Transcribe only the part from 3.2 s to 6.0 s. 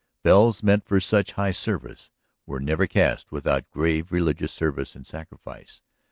without grave religious service and sacrifice.